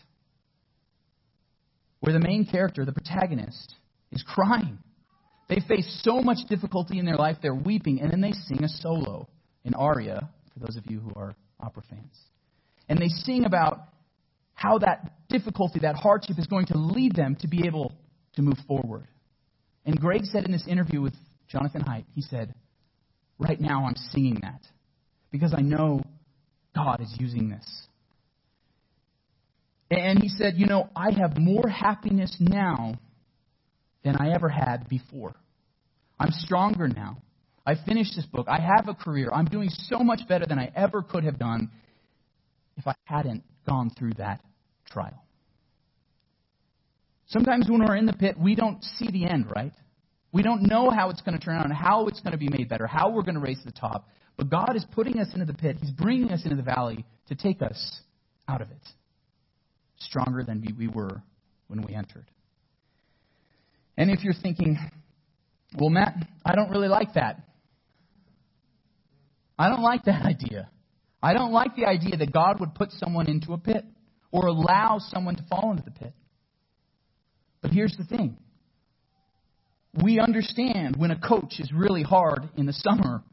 [1.99, 3.73] where the main character, the protagonist,
[4.11, 4.77] is crying.
[5.49, 8.69] They face so much difficulty in their life, they're weeping, and then they sing a
[8.69, 9.27] solo,
[9.65, 12.17] an aria, for those of you who are opera fans.
[12.89, 13.79] And they sing about
[14.53, 17.93] how that difficulty, that hardship is going to lead them to be able
[18.35, 19.07] to move forward.
[19.85, 21.13] And Greg said in this interview with
[21.47, 22.53] Jonathan Haidt, he said,
[23.39, 24.61] Right now I'm singing that
[25.31, 26.01] because I know
[26.75, 27.87] God is using this.
[29.89, 32.95] And he said, You know, I have more happiness now
[34.03, 35.35] than I ever had before.
[36.19, 37.17] I'm stronger now.
[37.65, 38.47] I finished this book.
[38.49, 39.29] I have a career.
[39.33, 41.69] I'm doing so much better than I ever could have done
[42.77, 44.41] if I hadn't gone through that
[44.89, 45.23] trial.
[47.27, 49.73] Sometimes when we're in the pit, we don't see the end, right?
[50.31, 52.69] We don't know how it's going to turn out, how it's going to be made
[52.69, 54.09] better, how we're going to raise to the top.
[54.35, 55.77] But God is putting us into the pit.
[55.79, 58.01] He's bringing us into the valley to take us
[58.47, 58.81] out of it,
[59.99, 61.21] stronger than we were
[61.67, 62.29] when we entered.
[63.97, 64.77] And if you're thinking,
[65.77, 67.41] well, Matt, I don't really like that.
[69.57, 70.69] I don't like that idea.
[71.21, 73.83] I don't like the idea that God would put someone into a pit
[74.31, 76.13] or allow someone to fall into the pit.
[77.61, 78.37] But here's the thing
[79.93, 83.23] we understand when a coach is really hard in the summer,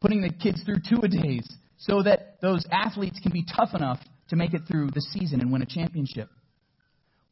[0.00, 1.46] putting the kids through two a days
[1.78, 5.52] so that those athletes can be tough enough to make it through the season and
[5.52, 6.28] win a championship.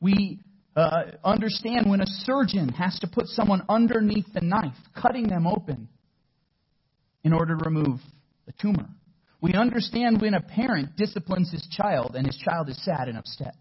[0.01, 0.41] We
[0.77, 5.89] uh, understand when a surgeon has to put someone underneath the knife, cutting them open
[7.25, 8.01] in order to remove
[8.47, 8.89] the tumor.
[9.41, 13.55] We understand when a parent disciplines his child and his child is sad and upset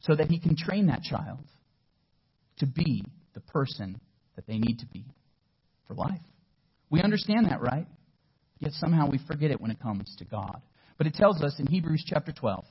[0.00, 1.40] so that he can train that child
[2.58, 4.00] to be the person
[4.36, 5.04] that they need to be
[5.86, 6.20] for life.
[6.90, 7.86] We understand that, right?
[8.58, 10.60] Yet somehow we forget it when it comes to God.
[10.98, 12.64] But it tells us in Hebrews chapter 12.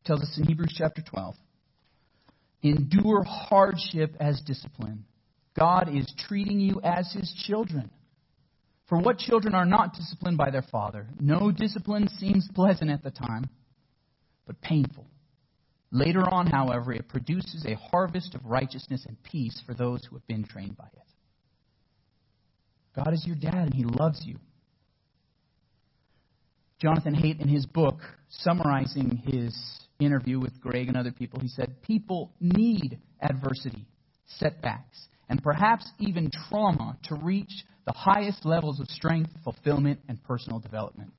[0.00, 1.34] It tells us in Hebrews chapter 12.
[2.62, 5.04] Endure hardship as discipline.
[5.58, 7.90] God is treating you as his children.
[8.88, 11.08] For what children are not disciplined by their father?
[11.20, 13.48] No discipline seems pleasant at the time,
[14.46, 15.06] but painful.
[15.94, 20.26] Later on, however, it produces a harvest of righteousness and peace for those who have
[20.26, 21.02] been trained by it.
[22.96, 24.38] God is your dad, and he loves you.
[26.80, 28.00] Jonathan Haidt, in his book,
[28.30, 29.54] summarizing his
[30.00, 33.86] interview with Greg and other people, he said, People need adversity,
[34.26, 40.58] setbacks, and perhaps even trauma to reach the highest levels of strength, fulfillment, and personal
[40.58, 41.12] development.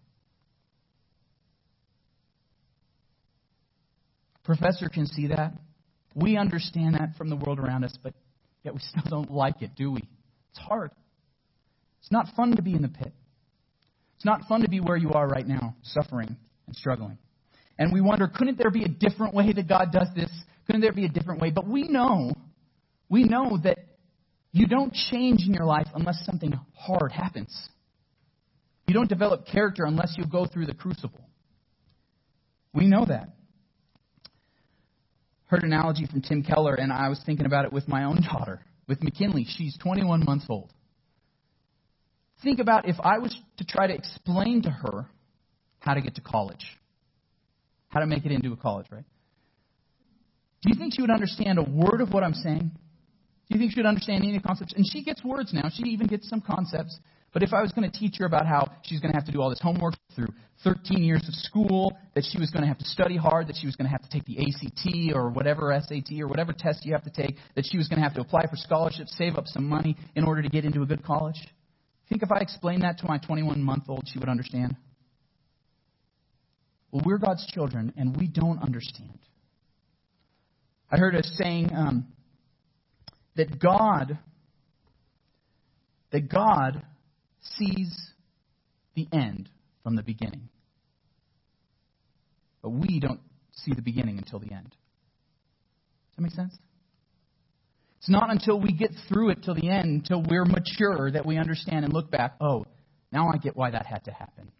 [4.43, 5.53] Professor can see that.
[6.15, 8.13] We understand that from the world around us, but
[8.63, 10.01] yet we still don't like it, do we?
[10.51, 10.91] It's hard.
[12.01, 13.13] It's not fun to be in the pit.
[14.15, 16.36] It's not fun to be where you are right now, suffering
[16.67, 17.17] and struggling.
[17.79, 20.29] And we wonder, couldn't there be a different way that God does this?
[20.65, 21.51] Couldn't there be a different way?
[21.51, 22.34] But we know,
[23.10, 23.79] we know that
[24.51, 27.69] you don't change in your life unless something hard happens.
[28.88, 31.27] You don't develop character unless you go through the crucible.
[32.73, 33.29] We know that.
[35.53, 38.23] Heard an analogy from Tim Keller, and I was thinking about it with my own
[38.23, 39.45] daughter, with McKinley.
[39.47, 40.73] She's 21 months old.
[42.41, 45.05] Think about if I was to try to explain to her
[45.77, 46.65] how to get to college,
[47.89, 49.05] how to make it into a college, right?
[50.63, 52.71] Do you think she would understand a word of what I'm saying?
[53.47, 54.73] Do you think she would understand any of the concepts?
[54.73, 55.69] And she gets words now.
[55.71, 56.97] She even gets some concepts.
[57.33, 59.31] But if I was going to teach her about how she's going to have to
[59.31, 60.27] do all this homework through
[60.63, 63.65] 13 years of school, that she was going to have to study hard, that she
[63.65, 66.93] was going to have to take the ACT or whatever SAT or whatever test you
[66.93, 69.47] have to take, that she was going to have to apply for scholarships, save up
[69.47, 71.37] some money in order to get into a good college,
[72.13, 74.75] think if I explained that to my 21 month old, she would understand?
[76.91, 79.17] Well, we're God's children, and we don't understand.
[80.91, 82.07] I heard a saying um,
[83.35, 84.19] that God
[86.11, 86.83] that God
[87.58, 88.12] sees
[88.95, 89.49] the end
[89.84, 90.49] from the beginning.
[92.62, 93.19] But we don't
[93.51, 94.69] see the beginning until the end.
[94.69, 96.58] Does that make sense?
[97.99, 101.38] It's not until we get through it till the end, until we're mature, that we
[101.38, 102.65] understand and look back, oh,
[103.12, 104.51] now I get why that had to happen.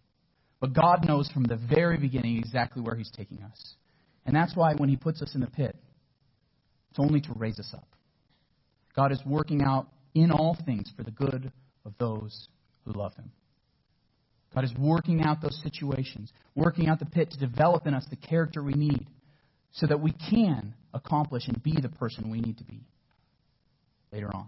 [0.62, 3.76] But God knows from the very beginning exactly where He's taking us.
[4.26, 5.76] And that's why when He puts us in the pit,
[6.90, 7.88] it's only to raise us up.
[8.96, 11.52] God is working out in all things for the good
[11.86, 12.48] of those
[12.86, 13.32] who love him.
[14.54, 18.16] God is working out those situations, working out the pit to develop in us the
[18.16, 19.08] character we need
[19.72, 22.82] so that we can accomplish and be the person we need to be
[24.12, 24.48] later on.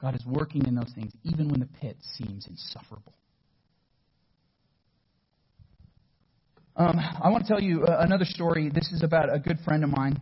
[0.00, 3.14] God is working in those things even when the pit seems insufferable.
[6.76, 8.70] Um, I want to tell you uh, another story.
[8.72, 10.20] This is about a good friend of mine.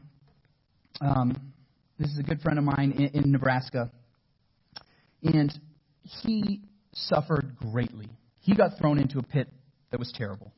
[1.03, 1.53] Um,
[1.99, 3.90] this is a good friend of mine in, in Nebraska.
[5.23, 5.53] And
[6.03, 6.62] he
[6.96, 8.09] suffered greatly.
[8.40, 9.49] He got thrown into a pit
[9.90, 10.53] that was terrible.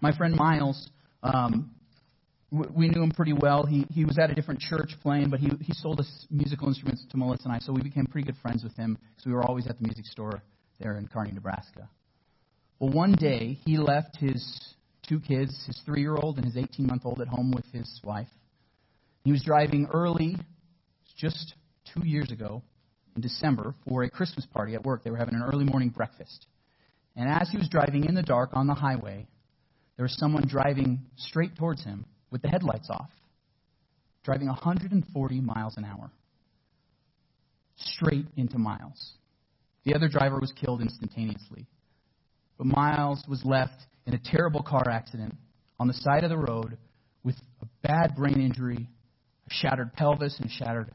[0.00, 0.88] My friend Miles,
[1.22, 1.70] um,
[2.50, 3.66] we knew him pretty well.
[3.66, 7.04] He, he was at a different church playing, but he, he sold us musical instruments
[7.10, 9.42] to Melissa and I, so we became pretty good friends with him because we were
[9.42, 10.42] always at the music store
[10.80, 11.88] there in Kearney, Nebraska.
[12.78, 14.74] Well, one day he left his
[15.06, 18.00] two kids, his three year old and his 18 month old, at home with his
[18.04, 18.28] wife.
[19.24, 20.36] He was driving early,
[21.16, 21.54] just
[21.92, 22.62] two years ago,
[23.18, 25.02] in December, for a Christmas party at work.
[25.02, 26.46] They were having an early morning breakfast.
[27.16, 29.26] And as he was driving in the dark on the highway,
[29.96, 33.10] there was someone driving straight towards him with the headlights off,
[34.22, 36.12] driving 140 miles an hour,
[37.76, 39.14] straight into Miles.
[39.84, 41.66] The other driver was killed instantaneously.
[42.56, 45.34] But Miles was left in a terrible car accident
[45.80, 46.78] on the side of the road
[47.24, 48.88] with a bad brain injury
[49.48, 50.90] a shattered pelvis, and a shattered.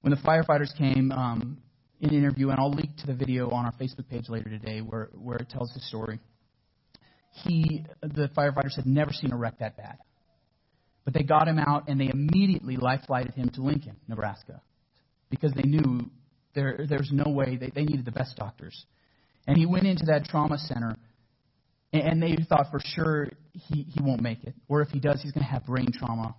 [0.00, 1.58] When the firefighters came um,
[2.00, 4.80] in an interview, and I'll link to the video on our Facebook page later today
[4.80, 6.20] where, where it tells the story,
[7.44, 9.98] he, the firefighters had never seen a wreck that bad.
[11.04, 14.60] But they got him out, and they immediately life flighted him to Lincoln, Nebraska,
[15.30, 16.10] because they knew
[16.54, 18.84] there, there's no way, they, they needed the best doctors.
[19.46, 20.96] And he went into that trauma center
[21.92, 24.54] And they thought for sure he, he won't make it.
[24.68, 26.36] Or if he does, he's going to have brain trauma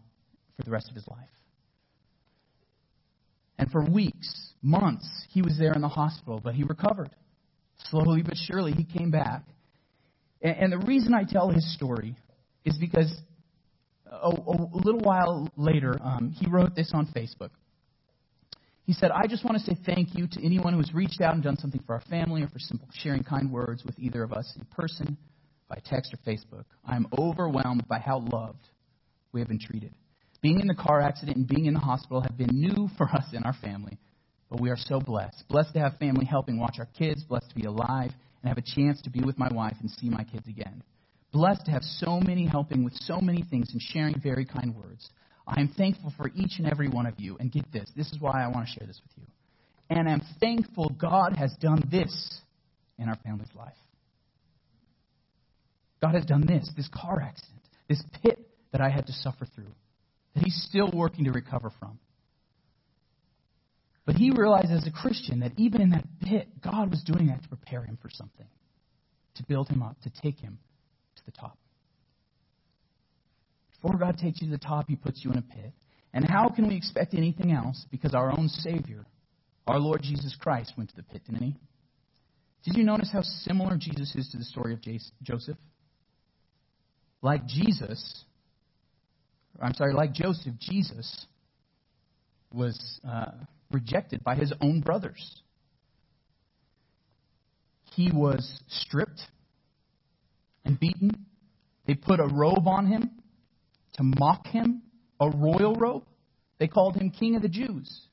[0.55, 1.29] for the rest of his life.
[3.59, 7.09] And for weeks, months, he was there in the hospital, but he recovered.
[7.89, 9.43] Slowly but surely, he came back.
[10.41, 12.15] And, the reason I tell his story
[12.63, 13.13] is because
[14.09, 17.49] a, a little while later, um, he wrote this on Facebook.
[18.85, 21.33] He said, I just want to say thank you to anyone who has reached out
[21.33, 24.31] and done something for our family or for simple sharing kind words with either of
[24.31, 25.17] us in person,
[25.67, 26.63] by text, or Facebook.
[26.85, 28.65] I am overwhelmed by how loved
[29.33, 29.93] we have been treated.
[30.41, 33.25] Being in the car accident and being in the hospital have been new for us
[33.33, 33.97] and our family,
[34.49, 35.43] but we are so blessed.
[35.49, 38.11] Blessed to have family helping watch our kids, blessed to be alive
[38.41, 40.81] and have a chance to be with my wife and see my kids again.
[41.31, 45.09] Blessed to have so many helping with so many things and sharing very kind words.
[45.45, 47.37] I am thankful for each and every one of you.
[47.39, 49.27] And get this this is why I want to share this with you.
[49.89, 52.41] And I'm thankful God has done this
[52.97, 53.73] in our family's life.
[56.01, 58.39] God has done this, this car accident, this pit
[58.71, 59.73] that I had to suffer through,
[60.39, 61.99] that He's still working to recover from.
[64.05, 67.43] But he realized as a Christian that even in that pit, God was doing that
[67.43, 68.47] to prepare him for something,
[69.35, 70.57] to build him up, to take him
[71.17, 71.59] to the top.
[73.81, 75.73] Before God takes you to the top, He puts you in a pit.
[76.13, 77.85] And how can we expect anything else?
[77.91, 79.05] Because our own Savior,
[79.67, 81.55] our Lord Jesus Christ, went to the pit, didn't He?
[82.65, 84.79] Did you notice how similar Jesus is to the story of
[85.23, 85.57] Joseph?
[87.21, 88.25] Like Jesus,
[89.61, 91.25] I'm sorry, like Joseph, Jesus
[92.53, 93.31] was uh,
[93.71, 95.41] rejected by his own brothers.
[97.95, 99.21] He was stripped
[100.63, 101.25] and beaten.
[101.85, 103.11] They put a robe on him
[103.93, 104.83] to mock him,
[105.19, 106.05] a royal robe.
[106.59, 108.07] They called him King of the Jews.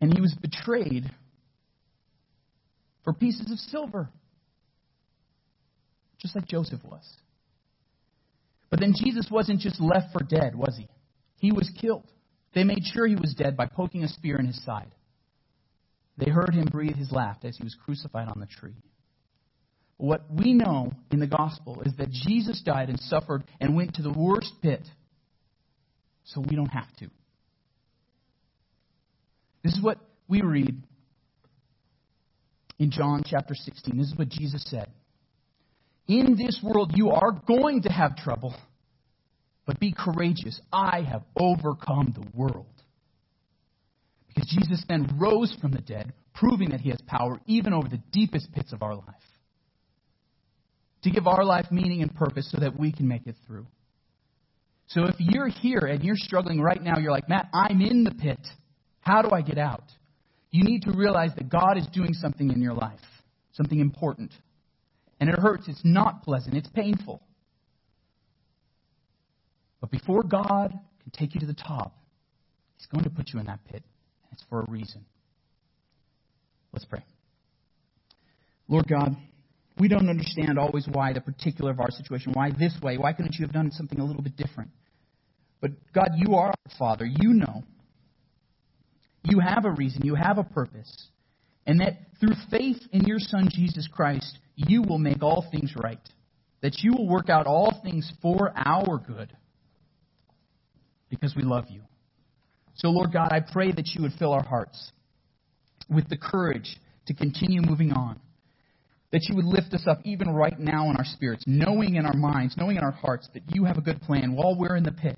[0.00, 1.10] And he was betrayed
[3.04, 4.08] for pieces of silver,
[6.18, 7.04] just like Joseph was.
[8.74, 10.88] But then Jesus wasn't just left for dead, was he?
[11.38, 12.10] He was killed.
[12.56, 14.92] They made sure he was dead by poking a spear in his side.
[16.18, 18.74] They heard him breathe his last as he was crucified on the tree.
[19.96, 24.02] What we know in the gospel is that Jesus died and suffered and went to
[24.02, 24.82] the worst pit
[26.24, 27.08] so we don't have to.
[29.62, 30.82] This is what we read
[32.80, 33.96] in John chapter 16.
[33.96, 34.90] This is what Jesus said.
[36.06, 38.54] In this world you are going to have trouble,
[39.66, 40.60] but be courageous.
[40.72, 42.66] I have overcome the world.
[44.28, 48.02] Because Jesus then rose from the dead, proving that he has power even over the
[48.12, 49.14] deepest pits of our life
[51.04, 53.66] to give our life meaning and purpose so that we can make it through.
[54.88, 58.10] So if you're here and you're struggling right now, you're like, Matt, I'm in the
[58.10, 58.40] pit.
[59.00, 59.84] How do I get out?
[60.50, 63.00] You need to realize that God is doing something in your life,
[63.52, 64.32] something important.
[65.20, 65.68] And it hurts.
[65.68, 66.56] It's not pleasant.
[66.56, 67.22] It's painful.
[69.80, 71.96] But before God can take you to the top,
[72.76, 73.82] He's going to put you in that pit.
[73.82, 75.04] And it's for a reason.
[76.72, 77.04] Let's pray.
[78.68, 79.16] Lord God,
[79.78, 83.34] we don't understand always why the particular of our situation, why this way, why couldn't
[83.34, 84.70] you have done something a little bit different?
[85.60, 87.06] But God, you are our Father.
[87.06, 87.62] You know.
[89.22, 90.02] You have a reason.
[90.04, 91.08] You have a purpose.
[91.66, 95.98] And that through faith in your Son, Jesus Christ, you will make all things right.
[96.62, 99.32] That you will work out all things for our good.
[101.10, 101.82] Because we love you.
[102.76, 104.92] So, Lord God, I pray that you would fill our hearts
[105.88, 108.20] with the courage to continue moving on
[109.14, 112.16] that you would lift us up even right now in our spirits, knowing in our
[112.16, 114.90] minds, knowing in our hearts that you have a good plan while we're in the
[114.90, 115.16] pit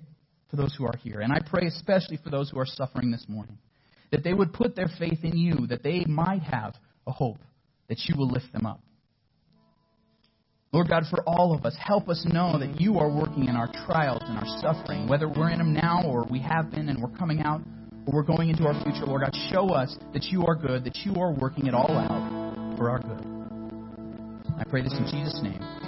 [0.51, 1.21] for those who are here.
[1.21, 3.57] And I pray especially for those who are suffering this morning,
[4.11, 7.39] that they would put their faith in you, that they might have a hope
[7.89, 8.81] that you will lift them up.
[10.73, 13.71] Lord God, for all of us, help us know that you are working in our
[13.85, 17.17] trials and our suffering, whether we're in them now or we have been and we're
[17.17, 17.61] coming out
[18.05, 19.05] or we're going into our future.
[19.05, 22.77] Lord God, show us that you are good, that you are working it all out
[22.77, 23.25] for our good.
[24.59, 25.86] I pray this in Jesus' name.